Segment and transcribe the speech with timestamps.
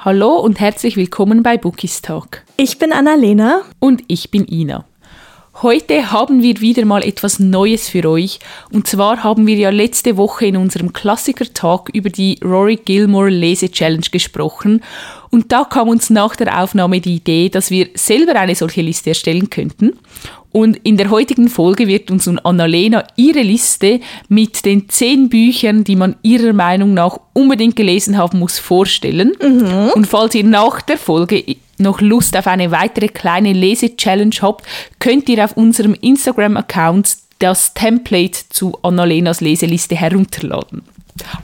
[0.00, 2.44] Hallo und herzlich willkommen bei Bookies Talk.
[2.56, 3.62] Ich bin Annalena.
[3.80, 4.84] Und ich bin Ina.
[5.60, 8.38] Heute haben wir wieder mal etwas Neues für euch.
[8.70, 14.06] Und zwar haben wir ja letzte Woche in unserem Klassiker-Talk über die Rory Gilmore Lese-Challenge
[14.12, 14.84] gesprochen.
[15.30, 19.10] Und da kam uns nach der Aufnahme die Idee, dass wir selber eine solche Liste
[19.10, 19.98] erstellen könnten.
[20.50, 25.96] Und in der heutigen Folge wird uns Annalena ihre Liste mit den zehn Büchern, die
[25.96, 29.32] man ihrer Meinung nach unbedingt gelesen haben muss, vorstellen.
[29.40, 29.90] Mhm.
[29.94, 31.44] Und falls ihr nach der Folge
[31.78, 34.64] noch Lust auf eine weitere kleine Lese-Challenge habt,
[34.98, 40.82] könnt ihr auf unserem Instagram-Account das Template zu Annalenas Leseliste herunterladen.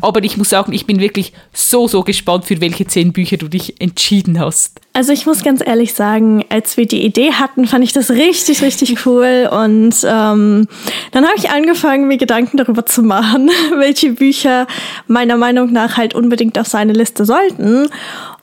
[0.00, 3.48] Aber ich muss sagen, ich bin wirklich so, so gespannt, für welche zehn Bücher du
[3.48, 4.80] dich entschieden hast.
[4.92, 8.62] Also ich muss ganz ehrlich sagen, als wir die Idee hatten, fand ich das richtig,
[8.62, 9.48] richtig cool.
[9.50, 10.68] Und ähm,
[11.10, 14.66] dann habe ich angefangen, mir Gedanken darüber zu machen, welche Bücher
[15.06, 17.88] meiner Meinung nach halt unbedingt auf seine Liste sollten.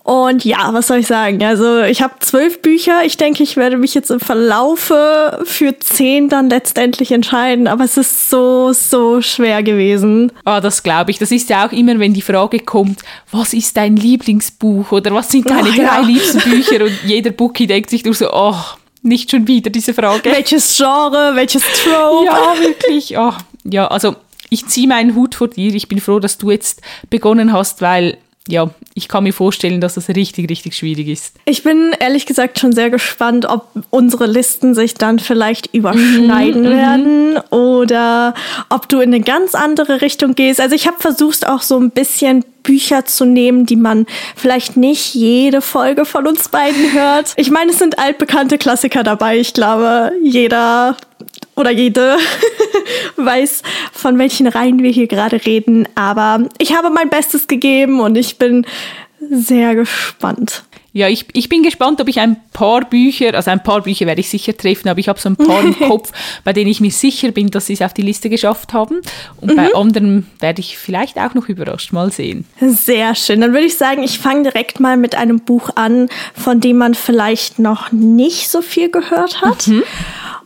[0.04, 1.44] Und ja, was soll ich sagen?
[1.44, 3.04] Also ich habe zwölf Bücher.
[3.06, 7.68] Ich denke, ich werde mich jetzt im Verlaufe für zehn dann letztendlich entscheiden.
[7.68, 10.32] Aber es ist so, so schwer gewesen.
[10.44, 11.20] Ah, oh, das glaube ich.
[11.20, 15.30] Das ist ja auch immer, wenn die Frage kommt, was ist dein Lieblingsbuch oder was
[15.30, 16.00] sind deine oh, drei ja.
[16.00, 16.84] liebsten Bücher?
[16.84, 18.56] Und jeder Bookie denkt sich nur so, oh,
[19.04, 20.32] nicht schon wieder diese Frage.
[20.32, 22.26] Welches Genre, welches Trope?
[22.26, 23.18] Ja, wirklich.
[23.18, 23.34] Oh,
[23.66, 24.16] ja, also
[24.50, 25.74] ich ziehe meinen Hut vor dir.
[25.74, 28.18] Ich bin froh, dass du jetzt begonnen hast, weil
[28.52, 31.36] ja, ich kann mir vorstellen, dass das richtig, richtig schwierig ist.
[31.46, 36.68] Ich bin ehrlich gesagt schon sehr gespannt, ob unsere Listen sich dann vielleicht überschneiden mhm,
[36.68, 36.74] mhm.
[36.74, 38.34] werden oder
[38.70, 40.60] ob du in eine ganz andere Richtung gehst.
[40.60, 45.16] Also ich habe versucht auch so ein bisschen Bücher zu nehmen, die man vielleicht nicht
[45.16, 47.34] jede Folge von uns beiden hört.
[47.38, 49.40] Ich meine, es sind altbekannte Klassiker dabei.
[49.40, 50.98] Ich glaube, jeder
[51.62, 52.18] oder jede
[53.16, 53.62] weiß,
[53.94, 55.88] von welchen Reihen wir hier gerade reden.
[55.96, 58.66] Aber ich habe mein Bestes gegeben und ich bin
[59.30, 60.64] sehr gespannt.
[60.94, 64.20] Ja, ich, ich bin gespannt, ob ich ein paar Bücher, also ein paar Bücher werde
[64.20, 66.12] ich sicher treffen, aber ich habe so ein paar im Kopf,
[66.44, 69.00] bei denen ich mir sicher bin, dass sie es auf die Liste geschafft haben.
[69.40, 69.56] Und mhm.
[69.56, 71.94] bei anderen werde ich vielleicht auch noch überrascht.
[71.94, 72.46] Mal sehen.
[72.60, 73.40] Sehr schön.
[73.40, 76.94] Dann würde ich sagen, ich fange direkt mal mit einem Buch an, von dem man
[76.94, 79.68] vielleicht noch nicht so viel gehört hat.
[79.68, 79.84] Mhm.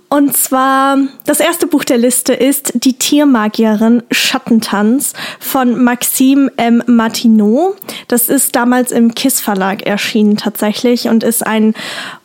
[0.10, 6.84] Und zwar, das erste Buch der Liste ist Die Tiermagierin Schattentanz von Maxime M.
[6.86, 7.76] Martineau.
[8.08, 11.74] Das ist damals im KISS Verlag erschienen tatsächlich und ist ein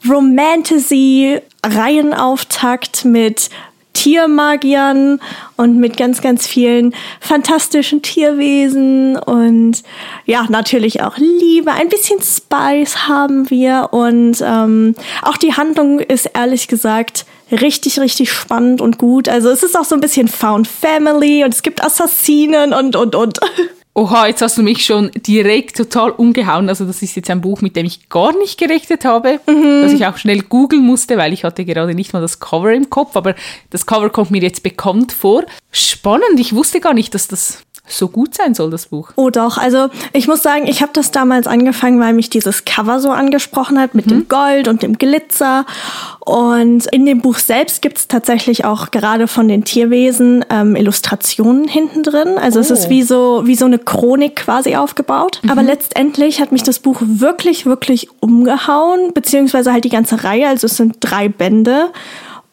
[0.09, 3.51] Romantasy-Reihenauftakt mit
[3.93, 5.21] Tiermagiern
[5.57, 9.83] und mit ganz, ganz vielen fantastischen Tierwesen und
[10.27, 11.73] ja, natürlich auch Liebe.
[11.73, 18.33] Ein bisschen Spice haben wir und ähm, auch die Handlung ist ehrlich gesagt richtig, richtig
[18.33, 19.29] spannend und gut.
[19.29, 23.15] Also es ist auch so ein bisschen Found Family und es gibt Assassinen und, und,
[23.15, 23.41] und.
[23.93, 26.69] Oha, jetzt hast du mich schon direkt total umgehauen.
[26.69, 29.83] Also das ist jetzt ein Buch, mit dem ich gar nicht gerechnet habe, mhm.
[29.83, 32.89] dass ich auch schnell googeln musste, weil ich hatte gerade nicht mal das Cover im
[32.89, 33.35] Kopf, aber
[33.71, 35.45] das Cover kommt mir jetzt bekannt vor.
[35.73, 37.63] Spannend, ich wusste gar nicht, dass das
[37.97, 39.13] so gut sein soll, das Buch.
[39.17, 43.01] Oh doch, also ich muss sagen, ich habe das damals angefangen, weil mich dieses Cover
[43.01, 44.11] so angesprochen hat mit mhm.
[44.11, 45.67] dem Gold und dem Glitzer.
[46.21, 51.67] Und in dem Buch selbst gibt es tatsächlich auch gerade von den Tierwesen ähm, Illustrationen
[51.67, 52.39] hinten drin.
[52.39, 52.63] Also oh.
[52.63, 52.91] es ist oh.
[52.91, 55.41] wie so, wie so eine Chronik quasi aufgebaut.
[55.43, 55.51] Mhm.
[55.51, 60.49] Aber letztendlich hat mich das Buch wirklich, wirklich umgehauen, beziehungsweise halt die ganze Reihe.
[60.49, 61.91] Also es sind drei Bände.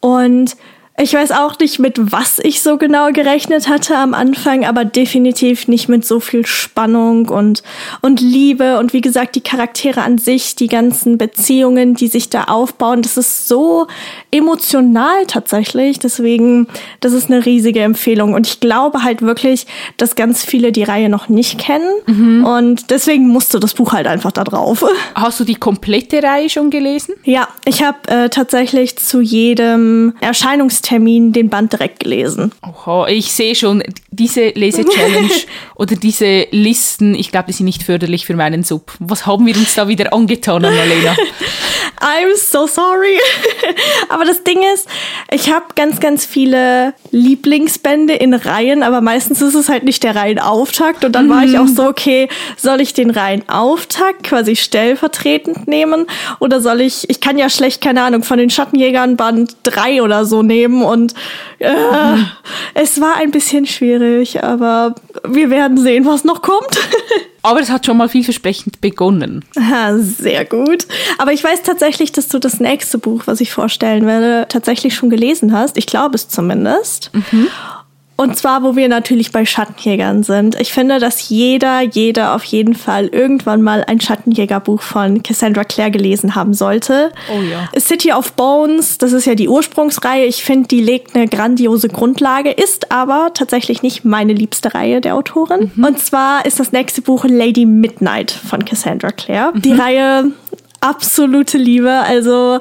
[0.00, 0.56] Und
[1.00, 5.68] ich weiß auch nicht, mit was ich so genau gerechnet hatte am Anfang, aber definitiv
[5.68, 7.62] nicht mit so viel Spannung und,
[8.00, 12.44] und Liebe und wie gesagt, die Charaktere an sich, die ganzen Beziehungen, die sich da
[12.44, 13.86] aufbauen, das ist so
[14.32, 16.00] emotional tatsächlich.
[16.00, 16.66] Deswegen,
[16.98, 18.34] das ist eine riesige Empfehlung.
[18.34, 19.66] Und ich glaube halt wirklich,
[19.98, 21.88] dass ganz viele die Reihe noch nicht kennen.
[22.06, 22.44] Mhm.
[22.44, 24.84] Und deswegen musste das Buch halt einfach da drauf.
[25.14, 27.14] Hast du die komplette Reihe schon gelesen?
[27.22, 32.50] Ja, ich habe äh, tatsächlich zu jedem Erscheinungstermin Termin den Band direkt gelesen.
[32.66, 35.28] Oho, ich sehe schon, diese Lese-Challenge
[35.74, 38.92] oder diese Listen, ich glaube, die sind nicht förderlich für meinen Sub.
[38.98, 41.14] Was haben wir uns da wieder angetan, Annalena?
[42.00, 43.18] I'm so sorry.
[44.08, 44.88] Aber das Ding ist,
[45.30, 50.16] ich habe ganz, ganz viele Lieblingsbände in Reihen, aber meistens ist es halt nicht der
[50.16, 51.04] Reihenauftakt.
[51.04, 51.30] Und dann mhm.
[51.30, 56.06] war ich auch so, okay, soll ich den Reihenauftakt quasi stellvertretend nehmen?
[56.40, 60.24] Oder soll ich, ich kann ja schlecht, keine Ahnung, von den Schattenjägern Band 3 oder
[60.24, 61.14] so nehmen und
[61.58, 62.26] äh, mhm.
[62.74, 64.94] es war ein bisschen schwierig, aber
[65.26, 66.78] wir werden sehen, was noch kommt.
[67.42, 69.44] Aber es hat schon mal vielversprechend begonnen.
[69.56, 70.86] Aha, sehr gut.
[71.18, 75.10] Aber ich weiß tatsächlich, dass du das nächste Buch, was ich vorstellen werde, tatsächlich schon
[75.10, 75.76] gelesen hast.
[75.76, 77.10] Ich glaube es zumindest.
[77.12, 77.48] Mhm.
[78.20, 80.60] Und zwar, wo wir natürlich bei Schattenjägern sind.
[80.60, 85.92] Ich finde, dass jeder, jeder auf jeden Fall irgendwann mal ein Schattenjägerbuch von Cassandra Clare
[85.92, 87.12] gelesen haben sollte.
[87.32, 87.68] Oh ja.
[87.80, 90.24] City of Bones, das ist ja die Ursprungsreihe.
[90.24, 95.14] Ich finde, die legt eine grandiose Grundlage, ist aber tatsächlich nicht meine liebste Reihe der
[95.14, 95.70] Autorin.
[95.76, 95.84] Mhm.
[95.84, 99.52] Und zwar ist das nächste Buch Lady Midnight von Cassandra Clare.
[99.54, 99.62] Mhm.
[99.62, 100.32] Die Reihe
[100.80, 101.92] absolute Liebe.
[101.92, 102.58] Also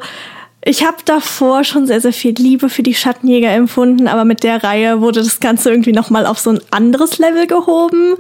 [0.67, 4.63] ich habe davor schon sehr, sehr viel Liebe für die Schattenjäger empfunden, aber mit der
[4.63, 8.15] Reihe wurde das Ganze irgendwie nochmal auf so ein anderes Level gehoben.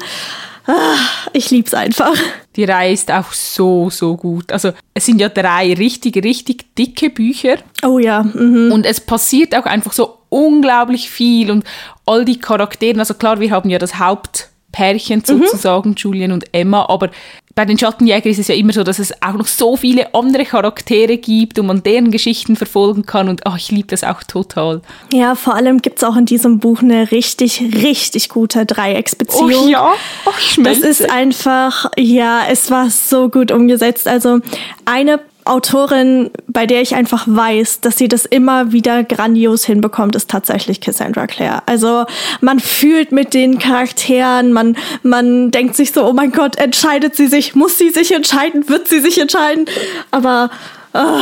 [0.65, 0.95] Ah,
[1.33, 2.15] ich lieb's einfach.
[2.55, 4.51] Die Reihe ist auch so, so gut.
[4.53, 7.57] Also es sind ja drei richtig, richtig dicke Bücher.
[7.85, 8.23] Oh ja.
[8.23, 8.71] Mhm.
[8.71, 11.65] Und es passiert auch einfach so unglaublich viel und
[12.05, 12.99] all die Charaktere.
[12.99, 15.25] Also klar, wir haben ja das Hauptpärchen mhm.
[15.25, 15.95] sozusagen, mhm.
[15.97, 17.09] Julian und Emma, aber
[17.57, 20.45] bei den Schattenjägern ist es ja immer so, dass es auch noch so viele andere
[20.45, 24.81] Charaktere gibt und man deren Geschichten verfolgen kann und oh, ich liebe das auch total.
[25.11, 29.63] Ja, vor allem gibt es auch in diesem Buch eine richtig, richtig gute Dreiecksbeziehung.
[29.65, 29.91] Oh ja,
[30.27, 34.07] oh, ich Das ist einfach, ja, es war so gut umgesetzt.
[34.07, 34.37] Also
[34.85, 40.29] eine Autorin, bei der ich einfach weiß, dass sie das immer wieder grandios hinbekommt, ist
[40.29, 41.63] tatsächlich Cassandra Clare.
[41.65, 42.05] Also
[42.41, 47.27] man fühlt mit den Charakteren, man, man denkt sich so, oh mein Gott, entscheidet sie
[47.27, 49.65] sich, muss sie sich entscheiden, wird sie sich entscheiden?
[50.11, 50.49] Aber
[50.93, 51.21] uh,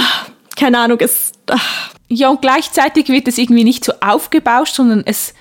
[0.56, 1.33] keine Ahnung, ist.
[1.51, 1.57] Uh.
[2.07, 5.33] Ja, und gleichzeitig wird es irgendwie nicht so aufgebauscht, sondern es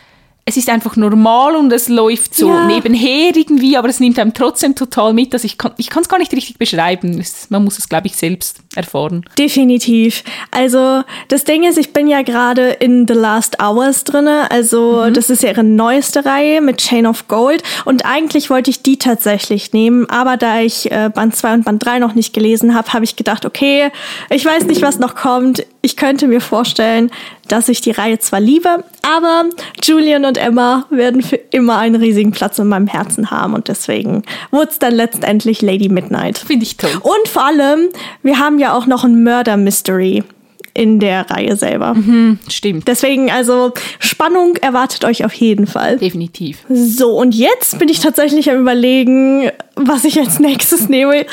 [0.46, 2.66] es ist einfach normal und es läuft so ja.
[2.66, 5.32] nebenher irgendwie, aber es nimmt einem trotzdem total mit.
[5.32, 7.18] Also ich kann ich es gar nicht richtig beschreiben.
[7.18, 9.24] Es, man muss es, glaube ich, selbst erfahren.
[9.38, 10.22] Definitiv.
[10.50, 14.50] Also das Ding ist, ich bin ja gerade in The Last Hours drinne.
[14.50, 15.14] Also mhm.
[15.14, 17.62] das ist ja ihre neueste Reihe mit Chain of Gold.
[17.86, 21.84] Und eigentlich wollte ich die tatsächlich nehmen, aber da ich äh, Band 2 und Band
[21.84, 23.90] 3 noch nicht gelesen habe, habe ich gedacht, okay,
[24.28, 25.64] ich weiß nicht, was noch kommt.
[25.84, 27.10] Ich könnte mir vorstellen,
[27.46, 29.44] dass ich die Reihe zwar liebe, aber
[29.82, 34.22] Julian und Emma werden für immer einen riesigen Platz in meinem Herzen haben und deswegen
[34.50, 36.38] wurde es dann letztendlich Lady Midnight.
[36.38, 36.88] Finde ich toll.
[37.02, 37.90] Und vor allem,
[38.22, 40.24] wir haben ja auch noch ein Murder Mystery
[40.72, 41.92] in der Reihe selber.
[41.92, 42.88] Mhm, stimmt.
[42.88, 45.98] Deswegen, also Spannung erwartet euch auf jeden Fall.
[45.98, 46.64] Definitiv.
[46.70, 51.26] So, und jetzt bin ich tatsächlich am Überlegen, was ich als nächstes nehme.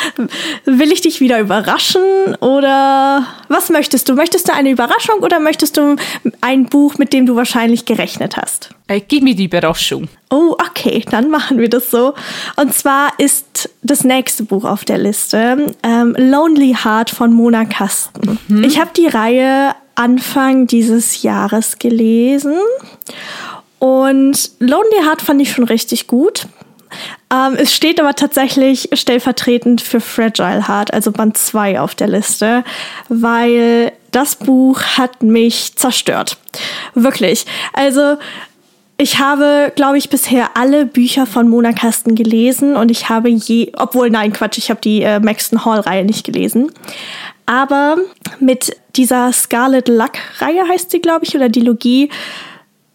[0.65, 4.15] Will ich dich wieder überraschen oder was möchtest du?
[4.15, 5.95] Möchtest du eine Überraschung oder möchtest du
[6.41, 8.69] ein Buch, mit dem du wahrscheinlich gerechnet hast?
[8.87, 10.07] Äh, gib mir die Überraschung.
[10.29, 12.13] Oh, okay, dann machen wir das so.
[12.55, 18.39] Und zwar ist das nächste Buch auf der Liste ähm, Lonely Heart von Mona Kasten.
[18.47, 18.63] Mhm.
[18.63, 22.55] Ich habe die Reihe Anfang dieses Jahres gelesen
[23.79, 26.47] und Lonely Heart fand ich schon richtig gut.
[27.33, 32.63] Ähm, es steht aber tatsächlich stellvertretend für Fragile Heart, also Band 2 auf der Liste,
[33.09, 36.37] weil das Buch hat mich zerstört.
[36.93, 37.45] Wirklich.
[37.73, 38.17] Also
[38.97, 43.71] ich habe, glaube ich, bisher alle Bücher von Mona Kasten gelesen und ich habe je,
[43.75, 46.71] obwohl nein, Quatsch, ich habe die äh, Maxton Hall Reihe nicht gelesen.
[47.47, 47.97] Aber
[48.39, 52.09] mit dieser Scarlet Luck Reihe heißt sie, glaube ich, oder Dilogie,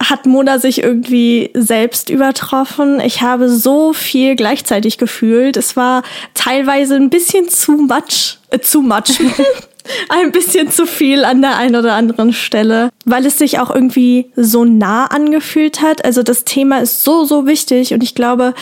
[0.01, 2.99] hat Mona sich irgendwie selbst übertroffen.
[2.99, 5.57] Ich habe so viel gleichzeitig gefühlt.
[5.57, 6.03] Es war
[6.33, 9.19] teilweise ein bisschen zu much, äh, zu much.
[10.09, 14.31] ein bisschen zu viel an der einen oder anderen Stelle, weil es sich auch irgendwie
[14.35, 16.03] so nah angefühlt hat.
[16.05, 18.53] Also das Thema ist so, so wichtig und ich glaube,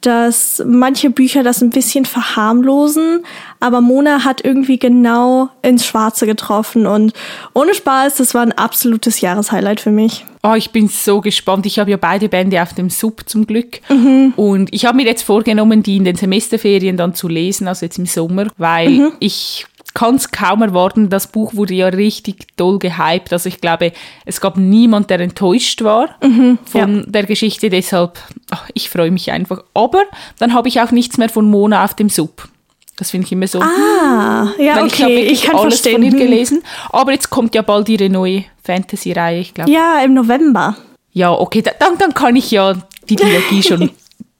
[0.00, 3.24] dass manche Bücher das ein bisschen verharmlosen,
[3.60, 7.14] aber Mona hat irgendwie genau ins Schwarze getroffen und
[7.54, 10.26] ohne Spaß, das war ein absolutes Jahreshighlight für mich.
[10.42, 11.64] Oh, ich bin so gespannt.
[11.64, 13.80] Ich habe ja beide Bände auf dem Sub zum Glück.
[13.88, 14.34] Mhm.
[14.36, 17.98] Und ich habe mir jetzt vorgenommen, die in den Semesterferien dann zu lesen, also jetzt
[17.98, 19.12] im Sommer, weil mhm.
[19.20, 21.08] ich kann es kaum erwarten.
[21.08, 23.32] Das Buch wurde ja richtig toll gehypt.
[23.32, 23.92] Also ich glaube,
[24.26, 27.02] es gab niemand, der enttäuscht war mhm, von ja.
[27.06, 27.70] der Geschichte.
[27.70, 28.18] Deshalb,
[28.50, 29.62] ach, ich freue mich einfach.
[29.72, 30.02] Aber
[30.38, 32.48] dann habe ich auch nichts mehr von Mona auf dem Sub.
[32.96, 33.60] Das finde ich immer so.
[33.60, 35.24] Ah, ja, okay.
[35.24, 35.94] Ich, ich kann alles verstehen.
[35.94, 36.62] von ihr gelesen.
[36.90, 39.70] Aber jetzt kommt ja bald ihre neue Fantasy-Reihe, ich glaube.
[39.70, 40.76] Ja, im November.
[41.12, 41.62] Ja, okay.
[41.62, 42.74] Dann, dann kann ich ja
[43.08, 43.90] die Trilogie schon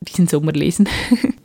[0.00, 0.88] diesen Sommer lesen.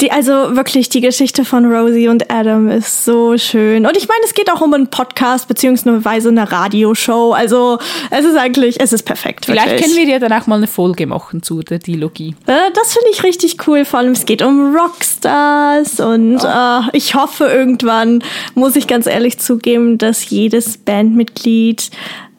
[0.00, 3.86] Die, also wirklich, die Geschichte von Rosie und Adam ist so schön.
[3.86, 7.32] Und ich meine, es geht auch um einen Podcast beziehungsweise eine Radioshow.
[7.32, 7.78] Also
[8.10, 9.46] es ist eigentlich, es ist perfekt.
[9.46, 9.94] Vielleicht wirklich.
[9.94, 12.34] können wir ja dann auch mal eine Folge machen zu der Dilogie.
[12.46, 13.84] Äh, das finde ich richtig cool.
[13.84, 16.46] Vor allem, es geht um Rockstars und oh.
[16.46, 18.22] äh, ich hoffe irgendwann,
[18.54, 21.90] muss ich ganz ehrlich zugeben, dass jedes Bandmitglied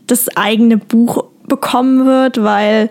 [0.07, 2.89] das eigene Buch bekommen wird, weil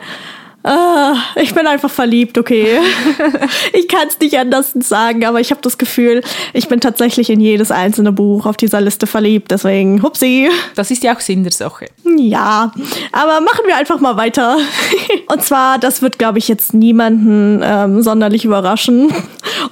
[0.64, 2.78] Ah, ich bin einfach verliebt, okay.
[3.73, 7.40] ich kann es nicht anders sagen, aber ich habe das Gefühl, ich bin tatsächlich in
[7.40, 9.50] jedes einzelne Buch auf dieser Liste verliebt.
[9.50, 10.50] Deswegen, hupsi.
[10.76, 11.87] Das ist ja auch Sinn der Sache.
[12.16, 12.73] Ja,
[13.11, 14.59] aber machen wir einfach mal weiter.
[15.28, 19.12] Und zwar, das wird, glaube ich, jetzt niemanden ähm, sonderlich überraschen.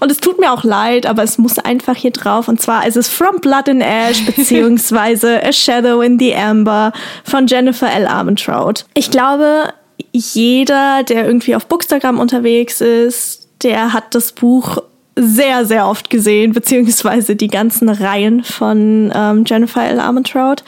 [0.01, 2.49] Und es tut mir auch leid, aber es muss einfach hier drauf.
[2.49, 6.93] Und zwar ist es From Blood and Ash beziehungsweise A Shadow in the Amber
[7.23, 8.07] von Jennifer L.
[8.07, 8.85] Armentrout.
[8.95, 9.73] Ich glaube,
[10.13, 14.79] jeder, der irgendwie auf Bookstagram unterwegs ist, der hat das Buch
[15.17, 20.01] sehr, sehr oft gesehen, beziehungsweise die ganzen Reihen von ähm, Jennifer L.
[20.01, 20.63] Armentrout.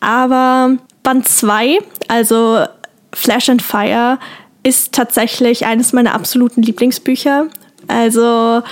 [0.00, 2.64] Aber Band 2, also
[3.12, 4.18] Flash and Fire,
[4.62, 7.48] ist tatsächlich eines meiner absoluten Lieblingsbücher.
[7.88, 8.62] Also,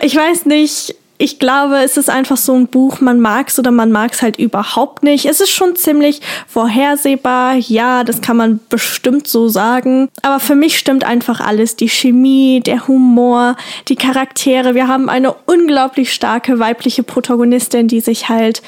[0.00, 3.70] ich weiß nicht, ich glaube, es ist einfach so ein Buch, man mag es oder
[3.70, 5.24] man mag es halt überhaupt nicht.
[5.24, 10.08] Es ist schon ziemlich vorhersehbar, ja, das kann man bestimmt so sagen.
[10.22, 11.76] Aber für mich stimmt einfach alles.
[11.76, 13.54] Die Chemie, der Humor,
[13.86, 14.74] die Charaktere.
[14.74, 18.60] Wir haben eine unglaublich starke weibliche Protagonistin, die sich halt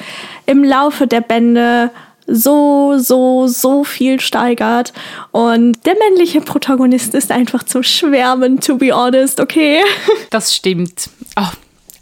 [0.45, 1.91] im Laufe der Bände
[2.25, 4.93] so, so, so viel steigert.
[5.31, 9.81] Und der männliche Protagonist ist einfach zum Schwärmen, to be honest, okay?
[10.29, 11.09] Das stimmt.
[11.35, 11.51] Oh,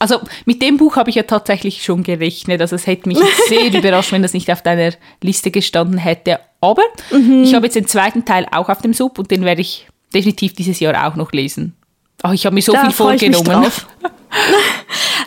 [0.03, 2.59] also mit dem Buch habe ich ja tatsächlich schon gerechnet.
[2.59, 3.17] Also es hätte mich
[3.47, 4.91] sehr überrascht, wenn das nicht auf deiner
[5.21, 6.41] Liste gestanden hätte.
[6.59, 7.43] Aber mhm.
[7.43, 10.55] ich habe jetzt den zweiten Teil auch auf dem Sub und den werde ich definitiv
[10.55, 11.73] dieses Jahr auch noch lesen.
[12.21, 13.71] Ach, ich habe mir so da viel vorgenommen.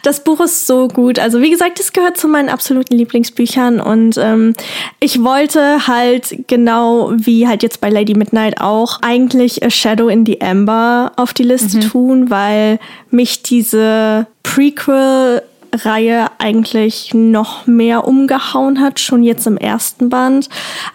[0.02, 1.18] Das Buch ist so gut.
[1.18, 4.54] Also wie gesagt, es gehört zu meinen absoluten Lieblingsbüchern und ähm,
[5.00, 10.24] ich wollte halt genau wie halt jetzt bei Lady Midnight auch eigentlich A Shadow in
[10.24, 11.80] the Amber auf die Liste mhm.
[11.80, 12.78] tun, weil
[13.10, 15.42] mich diese Prequel
[15.84, 20.48] Reihe eigentlich noch mehr umgehauen hat, schon jetzt im ersten Band.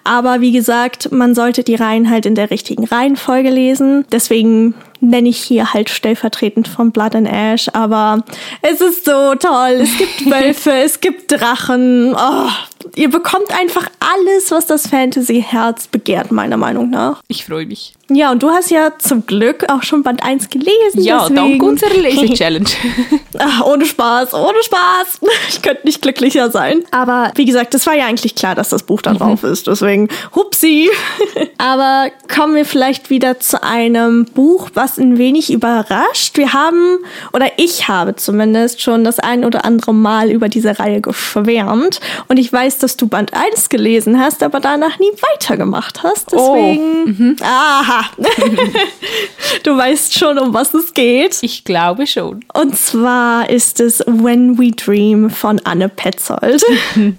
[0.04, 4.06] Aber wie gesagt, man sollte die Reihen halt in der richtigen Reihenfolge lesen.
[4.12, 8.24] Deswegen nenne ich hier halt stellvertretend von Blood and Ash, aber
[8.62, 9.82] es ist so toll.
[9.82, 12.16] Es gibt Wölfe, es gibt Drachen.
[12.16, 12.50] Oh,
[12.96, 17.22] ihr bekommt einfach alles, was das Fantasy-Herz begehrt, meiner Meinung nach.
[17.28, 17.94] Ich freue mich.
[18.14, 21.02] Ja, und du hast ja zum Glück auch schon Band 1 gelesen.
[21.02, 21.36] Ja, deswegen.
[21.36, 22.70] dank unserer Lese-Challenge.
[23.66, 25.22] ohne Spaß, ohne Spaß.
[25.50, 26.84] Ich könnte nicht glücklicher sein.
[26.92, 29.52] Aber wie gesagt, es war ja eigentlich klar, dass das Buch da drauf mhm.
[29.52, 29.68] ist.
[29.68, 30.90] Deswegen, hupsi.
[31.58, 36.38] Aber kommen wir vielleicht wieder zu einem Buch, was ein wenig überrascht.
[36.38, 36.98] Wir haben,
[37.32, 42.02] oder ich habe zumindest schon das ein oder andere Mal über diese Reihe geschwärmt.
[42.28, 46.34] Und ich weiß, dass du Band 1 gelesen hast, aber danach nie weitergemacht hast.
[46.34, 46.56] Oh.
[46.56, 47.08] Deswegen, oh.
[47.08, 47.36] mhm.
[47.42, 48.06] aha
[49.64, 51.38] du weißt schon, um was es geht.
[51.42, 52.44] Ich glaube schon.
[52.54, 56.64] Und zwar ist es When We Dream von Anne Petzold.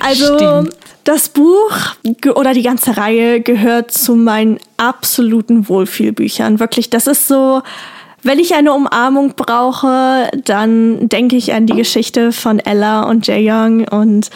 [0.00, 0.76] also, Stimmt.
[1.04, 1.72] das Buch
[2.34, 6.60] oder die ganze Reihe gehört zu meinen absoluten Wohlfühlbüchern.
[6.60, 7.62] Wirklich, das ist so.
[8.26, 13.48] Wenn ich eine Umarmung brauche, dann denke ich an die Geschichte von Ella und Jae
[13.48, 14.30] Young und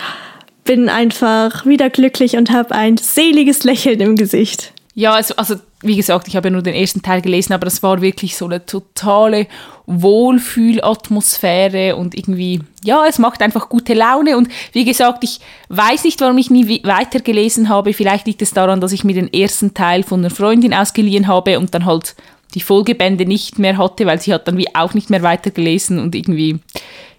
[0.63, 4.73] bin einfach wieder glücklich und habe ein seliges Lächeln im Gesicht.
[4.95, 7.83] Ja, also, also wie gesagt, ich habe ja nur den ersten Teil gelesen, aber es
[7.83, 9.49] war wirklich so eine totale
[9.87, 14.37] Wohlfühlatmosphäre und irgendwie, ja, es macht einfach gute Laune.
[14.37, 17.93] Und wie gesagt, ich weiß nicht, warum ich nie weiter gelesen habe.
[17.93, 21.59] Vielleicht liegt es daran, dass ich mir den ersten Teil von einer Freundin ausgeliehen habe
[21.59, 22.15] und dann halt
[22.51, 26.15] die Folgebände nicht mehr hatte, weil sie hat dann wie auch nicht mehr weitergelesen und
[26.15, 26.59] irgendwie,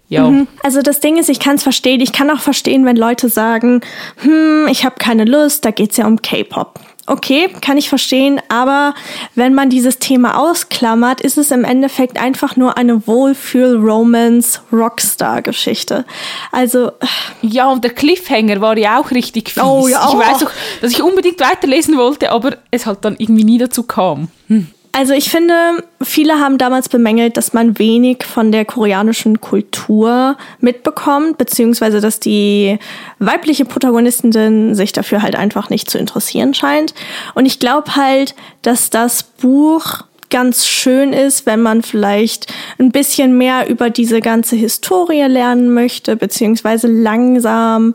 [0.08, 0.28] ja.
[0.28, 0.48] Mhm.
[0.62, 2.00] Also das Ding ist, ich kann es verstehen.
[2.00, 3.80] Ich kann auch verstehen, wenn Leute sagen,
[4.18, 6.78] hm, ich habe keine Lust, da geht es ja um K-Pop.
[7.06, 8.94] Okay, kann ich verstehen, aber
[9.34, 16.04] wenn man dieses Thema ausklammert, ist es im Endeffekt einfach nur eine Wohlfühl-Romance-Rockstar-Geschichte.
[16.52, 16.92] Also.
[17.40, 19.64] Ja, und der Cliffhanger war ja auch richtig fies.
[19.64, 20.12] Oh, ja, oh.
[20.12, 23.82] Ich weiß auch, dass ich unbedingt weiterlesen wollte, aber es halt dann irgendwie nie dazu
[23.82, 24.28] kam.
[24.46, 24.68] Hm.
[24.94, 31.38] Also ich finde, viele haben damals bemängelt, dass man wenig von der koreanischen Kultur mitbekommt,
[31.38, 32.78] beziehungsweise dass die
[33.18, 36.92] weibliche Protagonistin sich dafür halt einfach nicht zu interessieren scheint.
[37.34, 43.38] Und ich glaube halt, dass das Buch ganz schön ist, wenn man vielleicht ein bisschen
[43.38, 47.94] mehr über diese ganze Historie lernen möchte, beziehungsweise langsam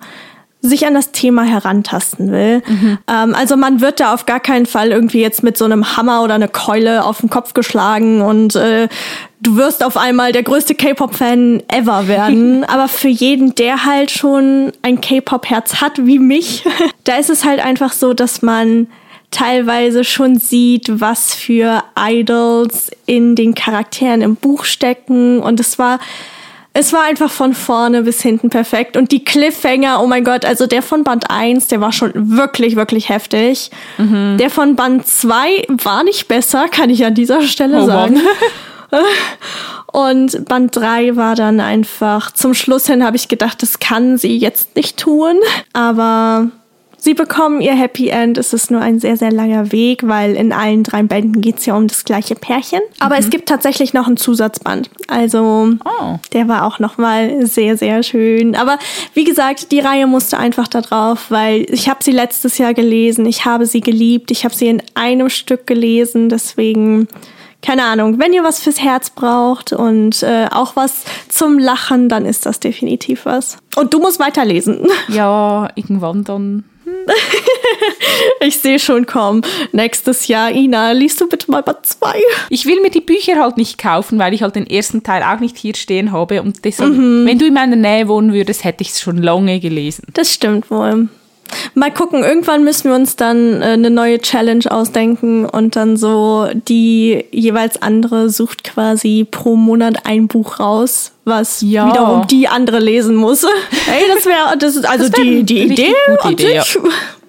[0.62, 2.62] sich an das Thema herantasten will.
[2.68, 2.98] Mhm.
[3.08, 6.24] Ähm, also man wird da auf gar keinen Fall irgendwie jetzt mit so einem Hammer
[6.24, 8.88] oder eine Keule auf den Kopf geschlagen und äh,
[9.40, 12.64] du wirst auf einmal der größte K-Pop-Fan ever werden.
[12.68, 16.64] Aber für jeden, der halt schon ein K-Pop-Herz hat wie mich,
[17.04, 18.88] da ist es halt einfach so, dass man
[19.30, 25.40] teilweise schon sieht, was für Idols in den Charakteren im Buch stecken.
[25.40, 26.00] Und es war
[26.80, 28.98] Es war einfach von vorne bis hinten perfekt.
[28.98, 32.76] Und die Cliffhanger, oh mein Gott, also der von Band 1, der war schon wirklich,
[32.76, 33.72] wirklich heftig.
[33.98, 34.38] Mhm.
[34.38, 38.22] Der von Band 2 war nicht besser, kann ich an dieser Stelle oh, sagen.
[39.92, 44.38] Und Band 3 war dann einfach, zum Schluss hin habe ich gedacht, das kann sie
[44.38, 45.38] jetzt nicht tun.
[45.74, 46.50] Aber
[47.00, 48.38] Sie bekommen ihr Happy End.
[48.38, 51.66] Es ist nur ein sehr, sehr langer Weg, weil in allen drei Bänden geht es
[51.66, 52.82] ja um das gleiche Pärchen.
[53.00, 53.22] Aber mhm.
[53.22, 54.90] es gibt tatsächlich noch einen Zusatzband.
[55.08, 56.16] Also oh.
[56.34, 58.56] der war auch nochmal sehr, sehr schön.
[58.56, 58.80] Aber
[59.14, 63.26] wie gesagt, die Reihe musste einfach da drauf, weil ich habe sie letztes Jahr gelesen.
[63.26, 64.32] Ich habe sie geliebt.
[64.32, 66.30] Ich habe sie in einem Stück gelesen.
[66.30, 67.08] Deswegen
[67.62, 72.26] keine Ahnung, wenn ihr was fürs Herz braucht und äh, auch was zum Lachen, dann
[72.26, 73.58] ist das definitiv was.
[73.76, 74.88] Und du musst weiterlesen.
[75.08, 76.64] Ja, irgendwann dann
[78.42, 79.42] ich sehe schon kommen.
[79.72, 82.20] Nächstes Jahr, Ina, liest du bitte mal Band 2?
[82.50, 85.40] Ich will mir die Bücher halt nicht kaufen, weil ich halt den ersten Teil auch
[85.40, 86.42] nicht hier stehen habe.
[86.42, 87.26] Und deshalb, mhm.
[87.26, 90.06] wenn du in meiner Nähe wohnen würdest, hätte ich es schon lange gelesen.
[90.14, 91.10] Das stimmt wohl.
[91.74, 96.48] Mal gucken, irgendwann müssen wir uns dann äh, eine neue Challenge ausdenken und dann so
[96.68, 101.90] die jeweils andere sucht quasi pro Monat ein Buch raus, was ja.
[101.90, 103.44] wiederum die andere lesen muss.
[103.88, 105.94] Ey, das wäre das ist also das wär die die Idee
[106.30, 106.74] Idee, sich.
[106.76, 106.82] Ja.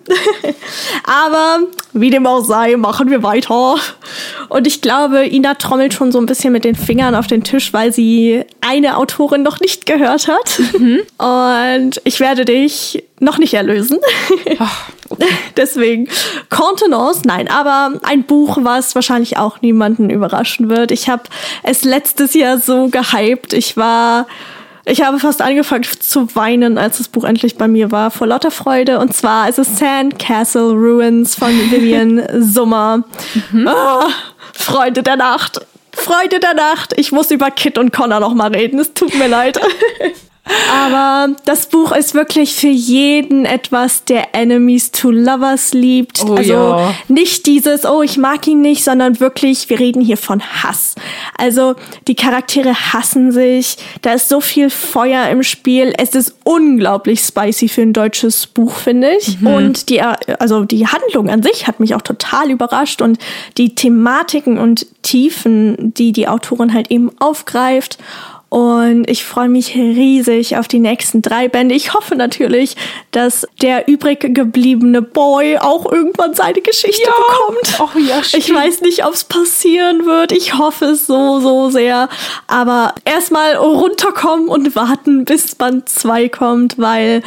[1.04, 1.60] Aber
[1.92, 3.76] wie dem auch sei, machen wir weiter.
[4.48, 7.72] Und ich glaube, Ina trommelt schon so ein bisschen mit den Fingern auf den Tisch,
[7.72, 10.60] weil sie eine Autorin noch nicht gehört hat.
[10.78, 11.00] Mhm.
[11.18, 13.98] Und ich werde dich noch nicht erlösen.
[15.56, 16.08] Deswegen
[16.50, 20.92] Contenance, nein, aber ein Buch, was wahrscheinlich auch niemanden überraschen wird.
[20.92, 21.24] Ich habe
[21.62, 23.54] es letztes Jahr so gehypt.
[23.54, 24.26] Ich war
[24.88, 28.50] ich habe fast angefangen zu weinen, als das Buch endlich bei mir war, vor lauter
[28.50, 28.98] Freude.
[28.98, 33.04] Und zwar ist es Sandcastle Ruins von Vivian Summer.
[33.52, 33.68] Mhm.
[33.68, 34.08] Ah,
[34.54, 35.60] Freunde der Nacht.
[35.92, 36.94] Freude der Nacht.
[36.96, 38.78] Ich muss über Kit und Connor noch mal reden.
[38.78, 39.60] Es tut mir leid.
[40.72, 46.24] Aber das Buch ist wirklich für jeden etwas, der Enemies to Lovers liebt.
[46.24, 46.94] Oh, also ja.
[47.08, 50.94] nicht dieses, oh, ich mag ihn nicht, sondern wirklich, wir reden hier von Hass.
[51.36, 51.74] Also
[52.06, 55.92] die Charaktere hassen sich, da ist so viel Feuer im Spiel.
[55.98, 59.40] Es ist unglaublich spicy für ein deutsches Buch, finde ich.
[59.40, 59.46] Mhm.
[59.46, 63.18] Und die, also die Handlung an sich hat mich auch total überrascht und
[63.56, 67.98] die Thematiken und Tiefen, die die Autorin halt eben aufgreift
[68.50, 71.74] und ich freue mich riesig auf die nächsten drei Bände.
[71.74, 72.76] Ich hoffe natürlich,
[73.10, 77.12] dass der übrig gebliebene Boy auch irgendwann seine Geschichte ja.
[77.12, 77.80] bekommt.
[77.80, 80.32] Oh, ja, ich weiß nicht, ob es passieren wird.
[80.32, 82.08] Ich hoffe es so, so sehr.
[82.46, 87.22] Aber erstmal runterkommen und warten, bis Band 2 kommt, weil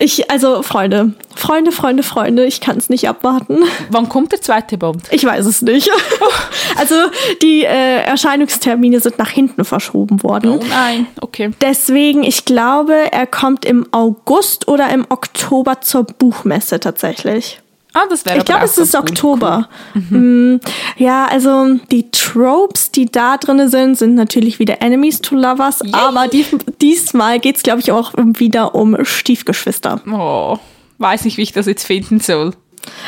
[0.00, 3.58] ich, also Freunde, Freunde, Freunde, Freunde, ich kann es nicht abwarten.
[3.90, 5.02] Wann kommt der zweite Band?
[5.10, 5.90] Ich weiß es nicht.
[6.76, 6.94] also
[7.42, 10.58] die äh, Erscheinungstermine sind nach hinten verschoben worden.
[10.58, 11.50] Oh nein, okay.
[11.60, 17.60] Deswegen, ich glaube, er kommt im August oder im Oktober zur Buchmesse tatsächlich.
[17.92, 19.68] Ah, das wäre Ich glaube, es ist Oktober.
[19.94, 20.02] Cool.
[20.10, 20.52] Mhm.
[20.54, 20.60] Mm,
[20.96, 25.92] ja, also die Tropes, die da drin sind, sind natürlich wieder Enemies to Lovers, Yay.
[25.94, 26.46] aber die,
[26.80, 30.00] diesmal geht es, glaube ich, auch wieder um Stiefgeschwister.
[30.10, 30.58] Oh,
[30.98, 32.54] weiß nicht, wie ich das jetzt finden soll.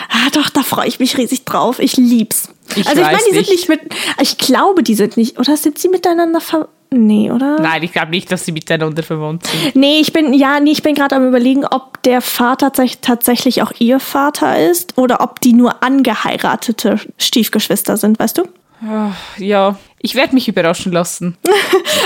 [0.09, 1.79] Ah, doch, da freue ich mich riesig drauf.
[1.79, 2.49] Ich lieb's.
[2.77, 3.47] Ich also ich meine, die nicht.
[3.47, 3.81] sind nicht mit.
[4.21, 5.39] Ich glaube, die sind nicht.
[5.39, 7.59] Oder sind sie miteinander ver Nee, oder?
[7.61, 9.75] Nein, ich glaube nicht, dass sie miteinander verwandt sind.
[9.77, 13.73] Nee, ich bin, ja, nee, ich bin gerade am überlegen, ob der Vater tatsächlich auch
[13.79, 18.43] ihr Vater ist oder ob die nur angeheiratete Stiefgeschwister sind, weißt du?
[19.39, 21.37] Ja, ich werde mich überraschen lassen.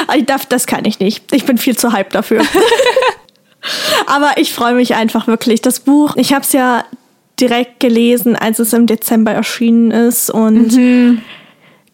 [0.48, 1.32] das kann ich nicht.
[1.32, 2.42] Ich bin viel zu hype dafür.
[4.06, 5.62] Aber ich freue mich einfach wirklich.
[5.62, 6.84] Das Buch, ich habe es ja
[7.40, 11.22] direkt gelesen, als es im Dezember erschienen ist und mhm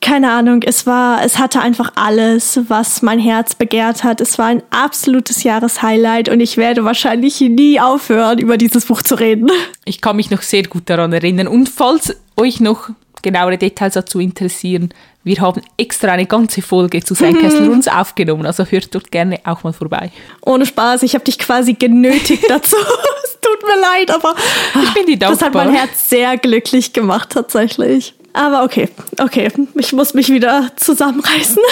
[0.03, 4.21] keine Ahnung, es war, es hatte einfach alles, was mein Herz begehrt hat.
[4.21, 9.15] Es war ein absolutes Jahreshighlight und ich werde wahrscheinlich nie aufhören, über dieses Buch zu
[9.15, 9.51] reden.
[9.85, 11.47] Ich kann mich noch sehr gut daran erinnern.
[11.47, 12.91] Und falls euch noch
[13.23, 14.93] genauere Details dazu interessieren,
[15.25, 19.63] wir haben extra eine ganze Folge zu Sandcastle Runs aufgenommen, also hört dort gerne auch
[19.63, 20.11] mal vorbei.
[20.41, 22.77] Ohne Spaß, ich habe dich quasi genötigt dazu.
[23.25, 24.35] es tut mir leid, aber
[24.83, 25.39] ich bin die dankbar.
[25.39, 28.15] das hat mein Herz sehr glücklich gemacht tatsächlich.
[28.33, 31.63] Aber okay, okay, ich muss mich wieder zusammenreißen.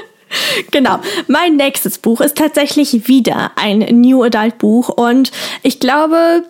[0.70, 0.98] genau.
[1.28, 5.30] Mein nächstes Buch ist tatsächlich wieder ein New Adult Buch und
[5.62, 6.44] ich glaube,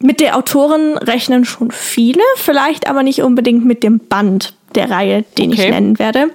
[0.00, 5.24] mit der Autorin rechnen schon viele, vielleicht aber nicht unbedingt mit dem Band der Reihe,
[5.36, 5.64] den okay.
[5.64, 6.30] ich nennen werde.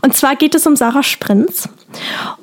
[0.00, 1.68] Und zwar geht es um Sarah Sprintz.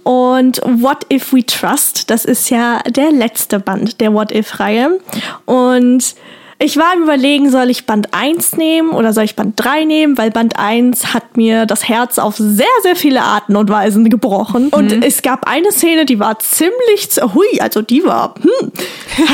[0.04, 5.00] Und What If We Trust, das ist ja der letzte Band der What If-Reihe.
[5.46, 6.16] Und
[6.64, 10.18] Ich war am überlegen, soll ich Band 1 nehmen oder soll ich Band 3 nehmen,
[10.18, 14.68] weil Band 1 hat mir das Herz auf sehr, sehr viele Arten und Weisen gebrochen.
[14.70, 15.02] Und Mhm.
[15.02, 18.72] es gab eine Szene, die war ziemlich, z- hui, also die war, hm.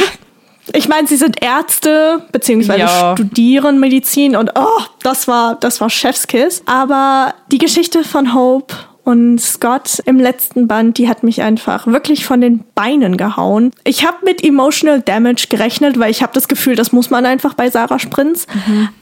[0.74, 3.14] Ich meine, sie sind Ärzte, beziehungsweise Ja.
[3.16, 6.62] studieren Medizin und oh, das war, das war Chefskiss.
[6.66, 8.74] Aber die Geschichte von Hope
[9.08, 13.72] und Scott im letzten Band, die hat mich einfach wirklich von den Beinen gehauen.
[13.86, 17.54] Ich habe mit Emotional Damage gerechnet, weil ich habe das Gefühl, das muss man einfach
[17.54, 18.48] bei Sarah Sprinz.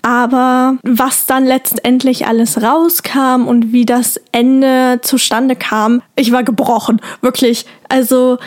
[0.04, 7.02] Aber was dann letztendlich alles rauskam und wie das Ende zustande kam, ich war gebrochen.
[7.22, 7.66] Wirklich.
[7.90, 8.38] Also,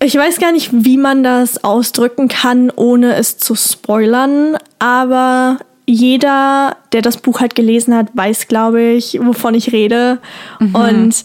[0.00, 6.76] ich weiß gar nicht, wie man das ausdrücken kann, ohne es zu spoilern, aber jeder,
[6.92, 10.18] der das Buch halt gelesen hat, weiß, glaube ich, wovon ich rede.
[10.58, 11.22] Und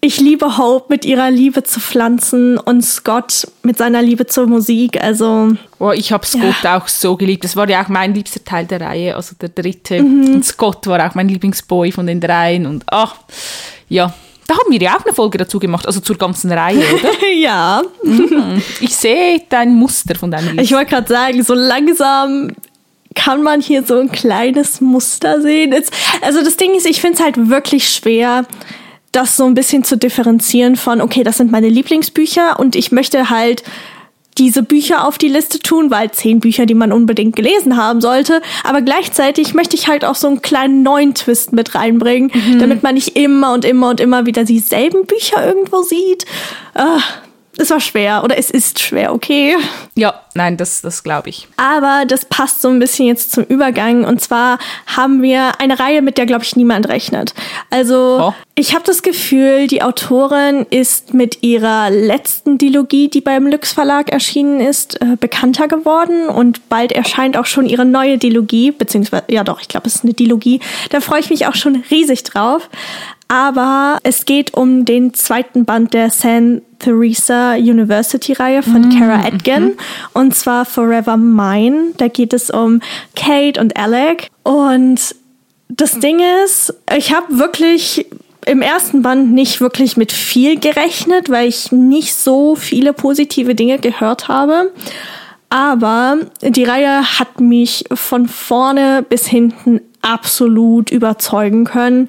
[0.00, 5.02] ich liebe Hope mit ihrer Liebe zu Pflanzen und Scott mit seiner Liebe zur Musik.
[5.02, 6.78] Also, Oh, ich habe Scott Ja.
[6.78, 7.42] auch so geliebt.
[7.42, 10.00] Das war ja auch mein liebster Teil der Reihe, also der dritte.
[10.00, 10.34] Mhm.
[10.36, 12.66] Und Scott war auch mein Lieblingsboy von den dreien.
[12.66, 13.16] Und ach,
[13.88, 14.14] ja,
[14.46, 17.28] da haben wir ja auch eine Folge dazu gemacht, also zur ganzen Reihe, oder?
[17.36, 17.82] ja.
[18.80, 20.62] Ich sehe dein Muster von deinem Liste.
[20.62, 22.52] Ich wollte gerade sagen, so langsam
[23.18, 25.72] kann man hier so ein kleines Muster sehen.
[25.72, 28.46] Jetzt, also das Ding ist, ich finde es halt wirklich schwer,
[29.10, 33.28] das so ein bisschen zu differenzieren von, okay, das sind meine Lieblingsbücher und ich möchte
[33.28, 33.64] halt
[34.38, 38.40] diese Bücher auf die Liste tun, weil zehn Bücher, die man unbedingt gelesen haben sollte.
[38.62, 42.94] Aber gleichzeitig möchte ich halt auch so einen kleinen neuen Twist mit reinbringen, damit man
[42.94, 46.24] nicht immer und immer und immer wieder dieselben Bücher irgendwo sieht.
[46.74, 47.00] Ah,
[47.58, 49.56] es war schwer oder es ist schwer, okay.
[49.94, 51.48] Ja, nein, das, das glaube ich.
[51.56, 54.04] Aber das passt so ein bisschen jetzt zum Übergang.
[54.04, 57.34] Und zwar haben wir eine Reihe, mit der, glaube ich, niemand rechnet.
[57.70, 58.34] Also, Oh.
[58.58, 64.10] Ich habe das Gefühl, die Autorin ist mit ihrer letzten Dilogie, die beim Lüx Verlag
[64.10, 66.28] erschienen ist, äh, bekannter geworden.
[66.28, 70.04] Und bald erscheint auch schon ihre neue Dilogie, beziehungsweise, ja doch, ich glaube, es ist
[70.04, 70.58] eine Dilogie.
[70.90, 72.68] Da freue ich mich auch schon riesig drauf.
[73.28, 79.76] Aber es geht um den zweiten Band der San Theresa University Reihe von Kara Atkin
[80.14, 81.92] und zwar Forever Mine.
[81.96, 82.80] Da geht es um
[83.14, 85.14] Kate und Alec und
[85.68, 88.06] das Ding ist, ich habe wirklich
[88.48, 93.78] im ersten Band nicht wirklich mit viel gerechnet, weil ich nicht so viele positive Dinge
[93.78, 94.72] gehört habe.
[95.50, 102.08] Aber die Reihe hat mich von vorne bis hinten absolut überzeugen können.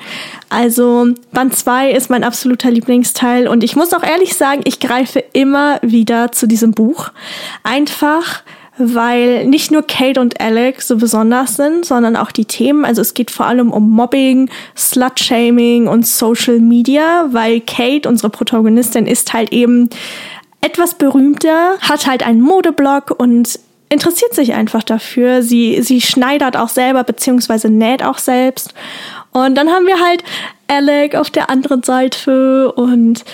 [0.50, 5.24] Also Band 2 ist mein absoluter Lieblingsteil und ich muss auch ehrlich sagen, ich greife
[5.34, 7.10] immer wieder zu diesem Buch.
[7.64, 8.44] Einfach
[8.80, 12.86] weil nicht nur Kate und Alec so besonders sind, sondern auch die Themen.
[12.86, 19.06] Also es geht vor allem um Mobbing, Slut-Shaming und Social Media, weil Kate, unsere Protagonistin,
[19.06, 19.90] ist halt eben
[20.62, 25.42] etwas berühmter, hat halt einen Modeblog und interessiert sich einfach dafür.
[25.42, 28.74] Sie, sie schneidert auch selber, beziehungsweise näht auch selbst.
[29.32, 30.24] Und dann haben wir halt
[30.68, 33.26] Alec auf der anderen Seite und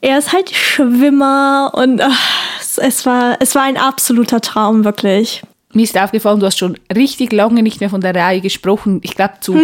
[0.00, 2.43] er ist halt Schwimmer und ach,
[2.78, 5.42] es, es, war, es war ein absoluter Traum, wirklich.
[5.72, 9.00] Mir ist aufgefallen, du hast schon richtig lange nicht mehr von der Reihe gesprochen.
[9.02, 9.54] Ich glaube, zu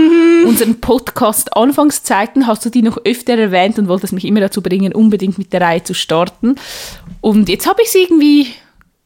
[0.44, 5.38] unseren Podcast-Anfangszeiten hast du die noch öfter erwähnt und wolltest mich immer dazu bringen, unbedingt
[5.38, 6.56] mit der Reihe zu starten.
[7.20, 8.48] Und jetzt habe ich sie irgendwie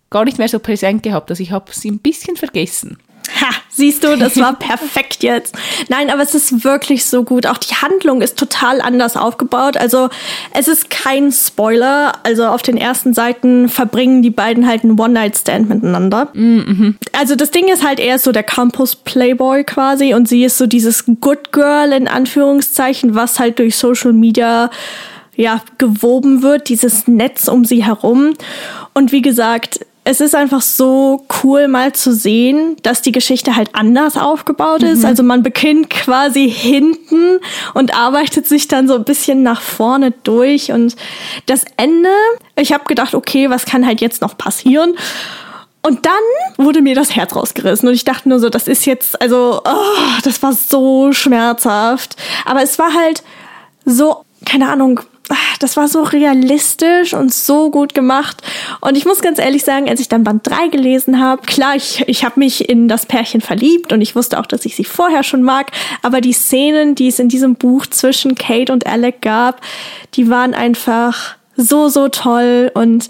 [0.08, 1.30] gar nicht mehr so präsent gehabt.
[1.30, 2.96] Also ich habe sie ein bisschen vergessen.
[3.40, 5.54] Ha, siehst du, das war perfekt jetzt.
[5.88, 7.46] Nein, aber es ist wirklich so gut.
[7.46, 9.76] Auch die Handlung ist total anders aufgebaut.
[9.76, 10.08] Also
[10.52, 12.12] es ist kein Spoiler.
[12.22, 16.28] Also auf den ersten Seiten verbringen die beiden halt einen One-Night-Stand miteinander.
[17.12, 20.66] Also das Ding ist halt, er ist so der Campus-Playboy quasi und sie ist so
[20.66, 24.70] dieses Good Girl in Anführungszeichen, was halt durch Social Media
[25.36, 28.34] ja, gewoben wird, dieses Netz um sie herum.
[28.92, 33.70] Und wie gesagt, es ist einfach so cool mal zu sehen, dass die Geschichte halt
[33.74, 35.04] anders aufgebaut ist.
[35.04, 37.40] Also man beginnt quasi hinten
[37.72, 40.72] und arbeitet sich dann so ein bisschen nach vorne durch.
[40.72, 40.94] Und
[41.46, 42.10] das Ende,
[42.56, 44.94] ich habe gedacht, okay, was kann halt jetzt noch passieren?
[45.80, 49.20] Und dann wurde mir das Herz rausgerissen und ich dachte nur so, das ist jetzt,
[49.20, 52.16] also, oh, das war so schmerzhaft.
[52.44, 53.22] Aber es war halt
[53.86, 55.13] so, keine Ahnung, ah,
[55.60, 58.42] das war so realistisch und so gut gemacht.
[58.80, 62.04] Und ich muss ganz ehrlich sagen, als ich dann Band 3 gelesen habe, klar, ich,
[62.06, 65.22] ich habe mich in das Pärchen verliebt und ich wusste auch, dass ich sie vorher
[65.22, 65.70] schon mag,
[66.02, 69.60] aber die Szenen, die es in diesem Buch zwischen Kate und Alec gab,
[70.14, 73.08] die waren einfach so, so toll und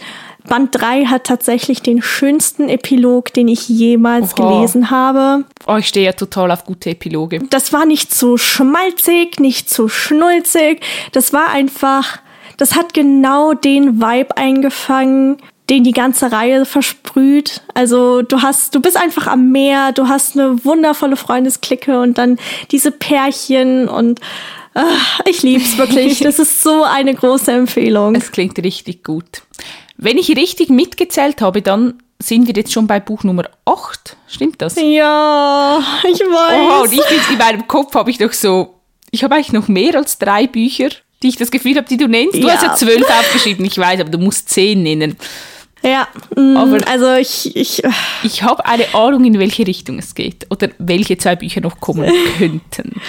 [0.49, 4.57] Band 3 hat tatsächlich den schönsten Epilog, den ich jemals Oha.
[4.57, 5.45] gelesen habe.
[5.67, 7.41] Oh, ich stehe ja total auf gute Epiloge.
[7.51, 10.83] Das war nicht zu schmalzig, nicht zu schnulzig.
[11.13, 12.19] Das war einfach,
[12.59, 15.39] das hat genau den Vibe eingefangen,
[15.71, 17.63] den die ganze Reihe versprüht.
[17.73, 22.39] Also du hast, du bist einfach am Meer, du hast eine wundervolle Freundesklicke und dann
[22.71, 24.21] diese Pärchen und
[24.75, 26.19] ach, ich lieb's wirklich.
[26.25, 28.15] Das ist so eine große Empfehlung.
[28.15, 29.43] Es klingt richtig gut.
[29.97, 34.17] Wenn ich richtig mitgezählt habe, dann sind wir jetzt schon bei Buch Nummer 8.
[34.29, 34.77] Stimmt das?
[34.77, 36.81] Ja, ich weiß.
[36.81, 38.75] Oh, und ich jetzt in meinem Kopf habe ich doch so,
[39.11, 40.89] ich habe eigentlich noch mehr als drei Bücher,
[41.23, 42.35] die ich das Gefühl habe, die du nennst.
[42.35, 42.55] Du Ja.
[42.55, 45.17] hast ja zwölf aufgeschrieben, ich weiß, aber du musst zehn nennen.
[45.83, 47.83] Ja, mm, Aber- also ich, ich,
[48.23, 52.11] Ich habe eine Ahnung, in welche Richtung es geht oder welche zwei Bücher noch kommen
[52.39, 53.01] könnten.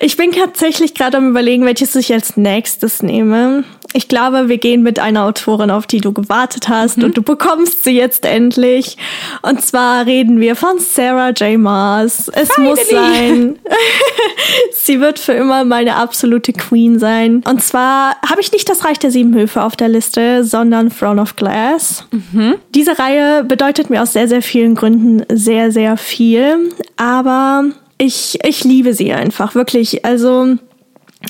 [0.00, 3.62] ich bin tatsächlich gerade am überlegen, welches ich als nächstes nehme.
[3.94, 7.84] Ich glaube, wir gehen mit einer Autorin, auf die du gewartet hast und du bekommst
[7.84, 8.98] sie jetzt endlich.
[9.40, 11.58] Und zwar reden wir von Sarah J.
[11.58, 12.28] Maas.
[12.28, 13.16] Es muss Finally.
[13.26, 13.58] sein.
[14.74, 17.42] sie wird für immer meine absolute Queen sein.
[17.48, 21.20] Und zwar habe ich nicht das Reich der Sieben Höfe auf der Liste, sondern Throne
[21.20, 22.04] of Glass.
[22.74, 26.70] Diese Reihe bedeutet mir aus sehr, sehr vielen Gründen sehr, sehr viel.
[26.96, 27.64] Aber
[27.96, 30.04] ich, ich liebe sie einfach, wirklich.
[30.04, 30.56] Also,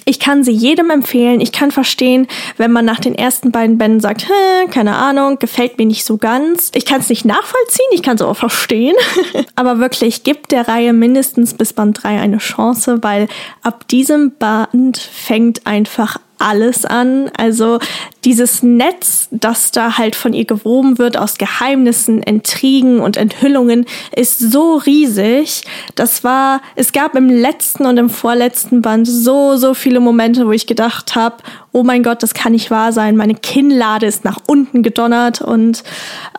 [0.04, 1.40] ich kann sie jedem empfehlen.
[1.40, 4.26] Ich kann verstehen, wenn man nach den ersten beiden Bänden sagt,
[4.70, 6.70] keine Ahnung, gefällt mir nicht so ganz.
[6.74, 8.96] Ich kann es nicht nachvollziehen, ich kann es auch verstehen.
[9.54, 13.28] Aber wirklich, gibt der Reihe mindestens bis Band 3 eine Chance, weil
[13.62, 17.30] ab diesem Band fängt einfach alles an.
[17.36, 17.78] Also
[18.24, 24.38] dieses Netz, das da halt von ihr gewoben wird aus Geheimnissen, Intrigen und Enthüllungen, ist
[24.38, 25.62] so riesig.
[25.94, 30.52] Das war, es gab im letzten und im vorletzten Band so, so viele Momente, wo
[30.52, 31.36] ich gedacht habe,
[31.72, 33.16] oh mein Gott, das kann nicht wahr sein.
[33.16, 35.84] Meine Kinnlade ist nach unten gedonnert und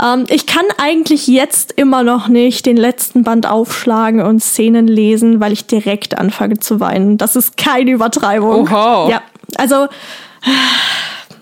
[0.03, 5.39] ähm, ich kann eigentlich jetzt immer noch nicht den letzten Band aufschlagen und Szenen lesen,
[5.39, 7.17] weil ich direkt anfange zu weinen.
[7.17, 8.67] Das ist keine Übertreibung.
[8.67, 9.09] Oha.
[9.09, 9.21] Ja,
[9.57, 9.87] also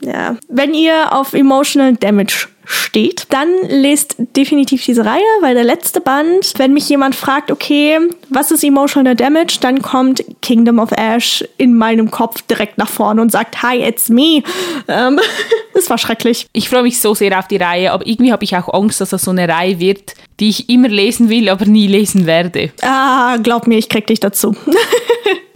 [0.01, 6.01] ja, wenn ihr auf Emotional Damage steht, dann lest definitiv diese Reihe, weil der letzte
[6.01, 7.97] Band, wenn mich jemand fragt, okay,
[8.29, 13.21] was ist Emotional Damage, dann kommt Kingdom of Ash in meinem Kopf direkt nach vorne
[13.21, 14.43] und sagt, hi, it's me.
[14.87, 15.19] Ähm,
[15.73, 16.47] das war schrecklich.
[16.51, 19.11] Ich freue mich so sehr auf die Reihe, aber irgendwie habe ich auch Angst, dass
[19.11, 22.71] das so eine Reihe wird, die ich immer lesen will, aber nie lesen werde.
[22.81, 24.55] Ah, glaub mir, ich krieg dich dazu.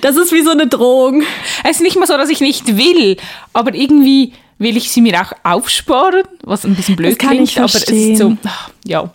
[0.00, 1.22] das ist wie so eine Drohung.
[1.64, 3.16] Es ist nicht mal so, dass ich nicht will,
[3.52, 7.50] aber irgendwie will ich sie mir auch aufsparen, was ein bisschen blöd Das kann klingt,
[7.50, 9.10] ich aber es ist so, ah, ja,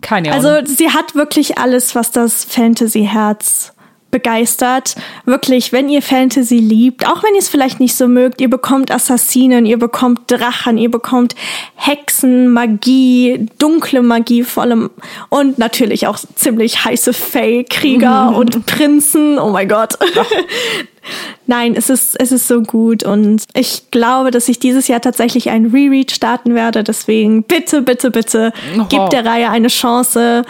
[0.00, 0.46] keine Ahnung.
[0.46, 3.72] Also sie hat wirklich alles, was das Fantasy-Herz
[4.10, 4.96] begeistert.
[5.24, 8.90] Wirklich, wenn ihr Fantasy liebt, auch wenn ihr es vielleicht nicht so mögt, ihr bekommt
[8.90, 11.34] Assassinen, ihr bekommt Drachen, ihr bekommt
[11.74, 14.90] Hexen, Magie, dunkle Magie vor allem
[15.28, 19.38] und natürlich auch ziemlich heiße Fey-Krieger und Prinzen.
[19.38, 19.94] Oh mein Gott.
[21.46, 25.50] Nein, es ist, es ist so gut und ich glaube, dass ich dieses Jahr tatsächlich
[25.50, 26.84] einen Reread starten werde.
[26.84, 28.86] Deswegen bitte, bitte, bitte, Oha.
[28.88, 30.44] gib der Reihe eine Chance.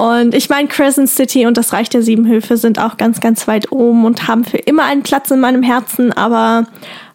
[0.00, 3.46] Und ich meine, Crescent City und das Reich der Sieben Höfe sind auch ganz, ganz
[3.46, 6.10] weit oben und haben für immer einen Platz in meinem Herzen.
[6.10, 6.66] Aber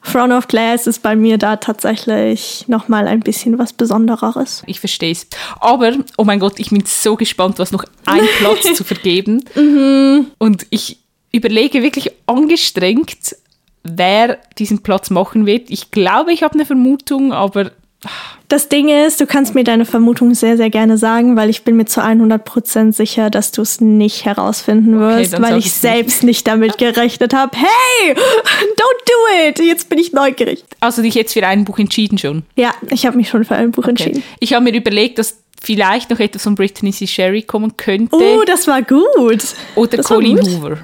[0.04, 4.62] Throne of Glass ist bei mir da tatsächlich nochmal ein bisschen was Besondereres.
[4.68, 5.26] ich verstehe es.
[5.60, 9.44] Aber, oh mein Gott, ich bin so gespannt, was noch ein Platz zu vergeben.
[10.38, 11.00] Und ich
[11.32, 13.36] überlege wirklich angestrengt,
[13.82, 15.72] wer diesen Platz machen wird.
[15.72, 17.72] Ich glaube, ich habe eine Vermutung, aber
[18.48, 21.76] Das Ding ist, du kannst mir deine Vermutung sehr, sehr gerne sagen, weil ich bin
[21.78, 26.46] mir zu 100% sicher, dass du es nicht herausfinden wirst, dann weil ich selbst nicht
[26.48, 27.58] damit gerechnet habe.
[27.58, 29.60] Hey, don't do it!
[29.60, 30.64] Jetzt bin ich neugierig.
[30.80, 32.44] also dich jetzt für ein Buch entschieden schon.
[32.56, 34.24] Ja, ich habe mich schon für ein Buch entschieden.
[34.40, 37.08] Ich habe mir überlegt, dass vielleicht noch etwas von Brittany C.
[37.08, 38.16] Sherry kommen könnte.
[38.16, 39.56] Oh, das war gut.
[39.76, 40.40] oder das Colin.
[40.40, 40.78] Hoover.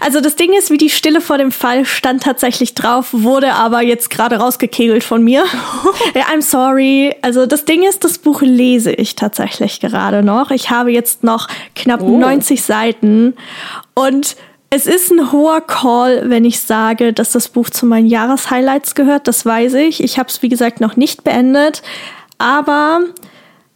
[0.00, 3.82] Also das Ding ist, wie die Stille vor dem Fall stand tatsächlich drauf, wurde aber
[3.82, 5.44] jetzt gerade rausgekegelt von mir.
[6.14, 7.14] ja, I'm sorry.
[7.22, 10.50] Also das Ding ist, das Buch lese ich tatsächlich gerade noch.
[10.50, 12.18] Ich habe jetzt noch knapp Oh.
[12.18, 13.34] 90 Seiten
[13.94, 14.36] und
[14.70, 19.28] es ist ein hoher Call, wenn ich sage, dass das Buch zu meinen Jahreshighlights gehört.
[19.28, 20.02] Das weiß ich.
[20.02, 21.82] Ich habe es, wie gesagt, noch nicht beendet.
[22.38, 23.00] Aber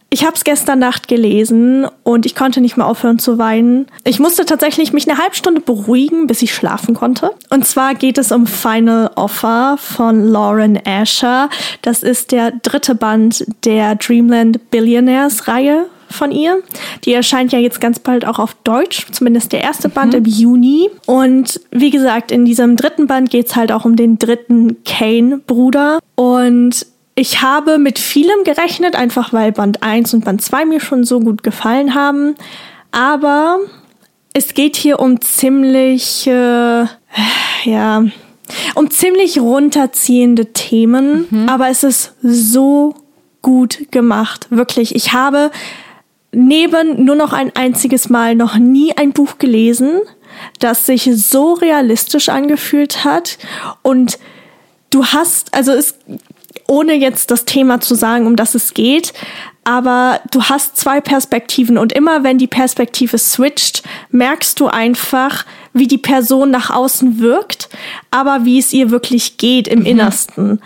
[0.09, 3.87] ich habe es gestern Nacht gelesen und ich konnte nicht mehr aufhören zu weinen.
[4.05, 7.31] Ich musste tatsächlich mich eine halbe Stunde beruhigen, bis ich schlafen konnte.
[7.49, 11.49] Und zwar geht es um Final Offer von Lauren Asher.
[11.81, 16.63] Das ist der dritte Band der Dreamland Billionaires Reihe von ihr.
[17.03, 20.89] Die erscheint ja jetzt ganz bald auch auf Deutsch, zumindest der erste Band im Juni.
[21.05, 25.99] Und wie gesagt, in diesem dritten Band geht's halt auch um den dritten Kane-Bruder.
[26.15, 26.85] Und
[27.19, 31.19] ich habe mit vielem gerechnet, einfach weil Band 1 und Band 2 mir schon so
[31.19, 32.35] gut gefallen haben.
[32.91, 33.57] Aber
[34.33, 36.85] es geht hier um ziemlich, äh,
[37.63, 38.03] ja,
[38.75, 41.49] Und ziemlich runterziehende Themen, mhm.
[41.49, 42.93] aber es ist so
[43.41, 44.45] gut gemacht.
[44.51, 44.93] Wirklich.
[44.93, 45.49] Ich habe
[46.31, 50.01] neben nur noch ein einziges Mal noch nie ein Buch gelesen,
[50.59, 53.39] das sich so realistisch angefühlt hat
[53.81, 54.19] und
[54.91, 55.95] du hast, also es,
[56.67, 59.13] ohne jetzt das Thema zu sagen, um das es geht,
[59.63, 65.87] aber du hast zwei Perspektiven und immer wenn die Perspektive switcht, merkst du einfach, wie
[65.87, 67.67] die Person nach außen wirkt,
[68.09, 69.85] aber wie es ihr wirklich geht im mhm.
[69.85, 70.61] Innersten.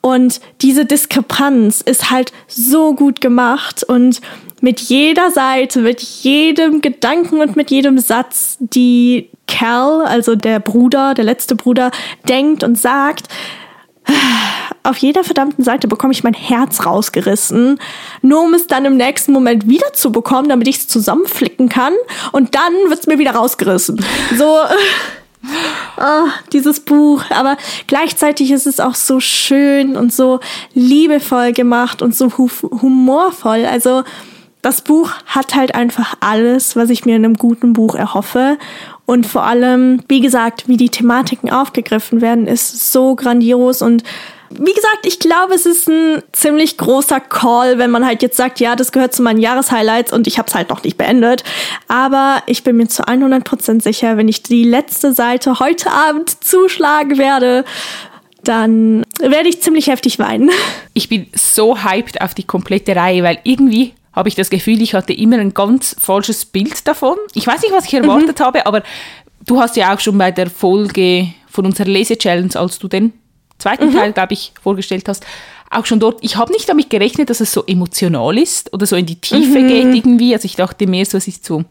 [0.00, 4.20] Und diese Diskrepanz ist halt so gut gemacht und
[4.60, 11.14] mit jeder Seite, mit jedem Gedanken und mit jedem Satz, die Cal, also der Bruder,
[11.14, 11.90] der letzte Bruder,
[12.28, 13.28] denkt und sagt,
[14.82, 17.78] auf jeder verdammten Seite bekomme ich mein Herz rausgerissen,
[18.22, 21.94] nur um es dann im nächsten Moment wieder zu bekommen, damit ich es zusammenflicken kann
[22.32, 24.04] und dann wird es mir wieder rausgerissen.
[24.36, 24.58] So,
[25.96, 27.24] oh, dieses Buch.
[27.30, 30.40] Aber gleichzeitig ist es auch so schön und so
[30.74, 33.64] liebevoll gemacht und so humorvoll.
[33.64, 34.04] Also,
[34.62, 38.56] das Buch hat halt einfach alles, was ich mir in einem guten Buch erhoffe.
[39.06, 44.02] Und vor allem, wie gesagt, wie die Thematiken aufgegriffen werden, ist so grandios und
[44.50, 48.60] wie gesagt, ich glaube, es ist ein ziemlich großer Call, wenn man halt jetzt sagt,
[48.60, 51.42] ja, das gehört zu meinen Jahreshighlights und ich habe es halt noch nicht beendet.
[51.88, 57.18] Aber ich bin mir zu 100% sicher, wenn ich die letzte Seite heute Abend zuschlagen
[57.18, 57.64] werde,
[58.44, 60.50] dann werde ich ziemlich heftig weinen.
[60.92, 64.94] Ich bin so hyped auf die komplette Reihe, weil irgendwie habe ich das Gefühl, ich
[64.94, 67.16] hatte immer ein ganz falsches Bild davon.
[67.34, 68.44] Ich weiß nicht, was ich erwartet mhm.
[68.44, 68.82] habe, aber
[69.46, 73.12] du hast ja auch schon bei der Folge von unserer Lese-Challenge, als du den
[73.58, 73.94] zweiten mhm.
[73.94, 75.24] Teil, glaube ich, vorgestellt hast,
[75.70, 78.96] auch schon dort, ich habe nicht damit gerechnet, dass es so emotional ist oder so
[78.96, 79.68] in die Tiefe mhm.
[79.68, 80.34] geht irgendwie.
[80.34, 81.64] Also ich dachte mehr so, es ist so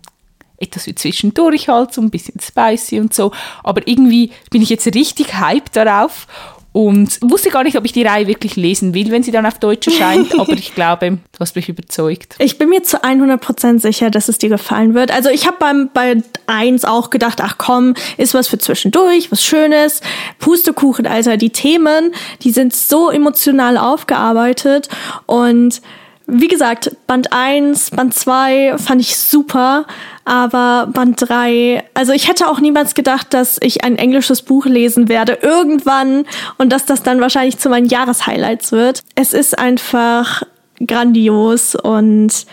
[0.57, 3.31] etwas wie zwischendurch halt, so ein bisschen spicy und so.
[3.63, 6.27] Aber irgendwie bin ich jetzt richtig hyped darauf
[6.73, 9.59] und wusste gar nicht, ob ich die Reihe wirklich lesen will, wenn sie dann auf
[9.59, 10.33] Deutsch erscheint.
[10.39, 12.35] Aber ich glaube, du hast mich überzeugt.
[12.39, 15.11] Ich bin mir zu 100% sicher, dass es dir gefallen wird.
[15.11, 19.43] Also ich habe beim bei eins auch gedacht, ach komm, ist was für zwischendurch, was
[19.43, 20.01] Schönes.
[20.39, 24.89] Pustekuchen, Alter, die Themen, die sind so emotional aufgearbeitet
[25.27, 25.81] und
[26.27, 29.85] wie gesagt, Band 1, Band 2 fand ich super,
[30.25, 35.09] aber Band 3, also ich hätte auch niemals gedacht, dass ich ein englisches Buch lesen
[35.09, 36.25] werde irgendwann
[36.57, 39.01] und dass das dann wahrscheinlich zu meinen Jahreshighlights wird.
[39.15, 40.43] Es ist einfach
[40.85, 42.45] grandios und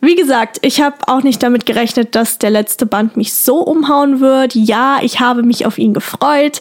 [0.00, 4.18] wie gesagt, ich habe auch nicht damit gerechnet, dass der letzte Band mich so umhauen
[4.18, 4.54] wird.
[4.54, 6.60] Ja, ich habe mich auf ihn gefreut,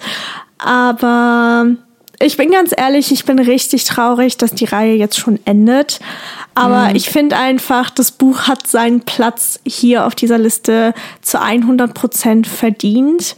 [0.59, 1.65] aber
[2.21, 5.99] ich bin ganz ehrlich, ich bin richtig traurig, dass die Reihe jetzt schon endet.
[6.55, 6.95] Aber mhm.
[6.95, 12.47] ich finde einfach, das Buch hat seinen Platz hier auf dieser Liste zu 100 Prozent
[12.47, 13.35] verdient.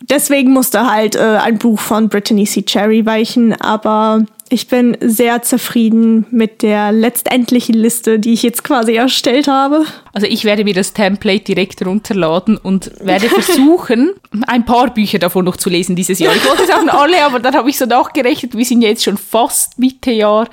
[0.00, 2.62] Deswegen musste halt äh, ein Buch von Brittany C.
[2.62, 8.94] Cherry weichen, aber ich bin sehr zufrieden mit der letztendlichen Liste, die ich jetzt quasi
[8.94, 9.84] erstellt habe.
[10.12, 14.12] Also ich werde mir das Template direkt runterladen und werde versuchen,
[14.46, 16.34] ein paar Bücher davon noch zu lesen dieses Jahr.
[16.34, 19.78] Ich wollte sagen alle, aber dann habe ich so nachgerechnet, wir sind jetzt schon fast
[19.78, 20.48] Mitte Jahr.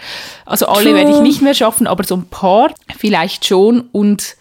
[0.45, 4.35] Also alle werde ich nicht mehr schaffen, aber so ein paar vielleicht schon und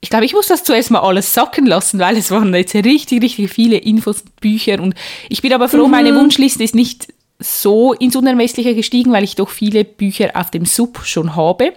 [0.00, 3.22] ich glaube, ich muss das zuerst mal alles sacken lassen, weil es waren jetzt richtig,
[3.22, 4.80] richtig viele Infos und Bücher.
[4.80, 4.94] Und
[5.28, 5.90] ich bin aber froh, mhm.
[5.90, 10.64] meine Wunschliste ist nicht so ins Unermessliche gestiegen, weil ich doch viele Bücher auf dem
[10.64, 11.74] Sub schon habe.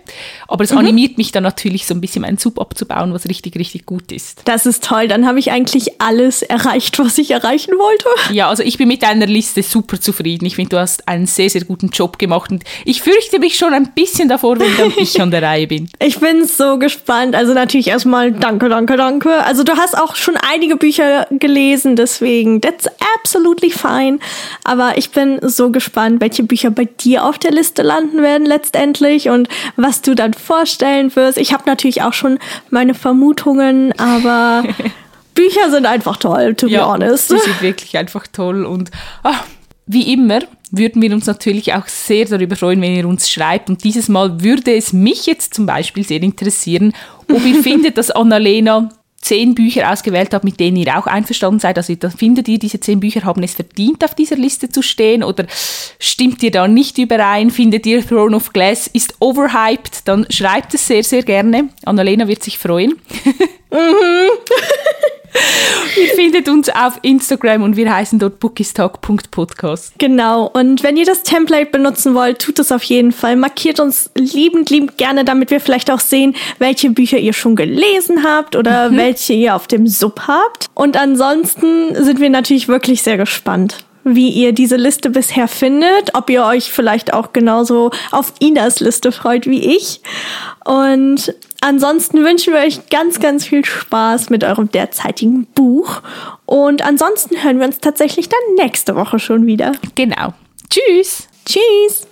[0.47, 0.79] Aber es mhm.
[0.79, 4.41] animiert mich dann natürlich so ein bisschen meinen Sub abzubauen, was richtig, richtig gut ist.
[4.45, 5.09] Das ist toll.
[5.09, 8.33] Dann habe ich eigentlich alles erreicht, was ich erreichen wollte.
[8.33, 10.45] Ja, also ich bin mit deiner Liste super zufrieden.
[10.45, 13.73] Ich finde, du hast einen sehr, sehr guten Job gemacht und ich fürchte mich schon
[13.73, 15.89] ein bisschen davor, wenn dann ich an der Reihe bin.
[16.01, 17.35] Ich bin so gespannt.
[17.35, 19.43] Also natürlich erstmal danke, danke, danke.
[19.43, 24.19] Also du hast auch schon einige Bücher gelesen, deswegen that's absolutely fine.
[24.63, 29.29] Aber ich bin so gespannt, welche Bücher bei dir auf der Liste landen werden letztendlich
[29.29, 31.37] und was du dann vorstellen wirst.
[31.37, 34.63] Ich habe natürlich auch schon meine Vermutungen, aber
[35.35, 37.31] Bücher sind einfach toll, to ja, be honest.
[37.31, 38.91] Die sind wirklich einfach toll und
[39.23, 39.43] ach,
[39.85, 43.69] wie immer würden wir uns natürlich auch sehr darüber freuen, wenn ihr uns schreibt.
[43.69, 46.93] Und dieses Mal würde es mich jetzt zum Beispiel sehr interessieren,
[47.31, 48.89] ob ihr findet, dass Annalena
[49.29, 51.77] zehn Bücher ausgewählt habt, mit denen ihr auch einverstanden seid.
[51.77, 55.45] Also findet ihr, diese zehn Bücher haben es verdient, auf dieser Liste zu stehen oder
[55.99, 57.51] stimmt ihr da nicht überein?
[57.51, 60.07] Findet ihr Throne of Glass ist overhyped?
[60.07, 61.69] Dann schreibt es sehr, sehr gerne.
[61.85, 62.95] Annalena wird sich freuen.
[65.97, 69.93] Ihr findet uns auf Instagram und wir heißen dort bookistalk.podcast.
[69.97, 70.47] Genau.
[70.47, 73.35] Und wenn ihr das Template benutzen wollt, tut es auf jeden Fall.
[73.35, 78.23] Markiert uns liebend, liebend gerne, damit wir vielleicht auch sehen, welche Bücher ihr schon gelesen
[78.23, 78.97] habt oder mhm.
[78.97, 80.67] welche ihr auf dem Sub habt.
[80.73, 86.29] Und ansonsten sind wir natürlich wirklich sehr gespannt wie ihr diese Liste bisher findet, ob
[86.29, 90.01] ihr euch vielleicht auch genauso auf Inas Liste freut wie ich.
[90.65, 96.01] Und ansonsten wünschen wir euch ganz, ganz viel Spaß mit eurem derzeitigen Buch.
[96.45, 99.73] Und ansonsten hören wir uns tatsächlich dann nächste Woche schon wieder.
[99.95, 100.33] Genau.
[100.69, 101.27] Tschüss.
[101.45, 102.07] Tschüss.